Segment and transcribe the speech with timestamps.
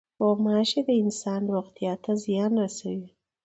[0.21, 3.09] غوماشې د انسان روغتیا ته زیان رسوي.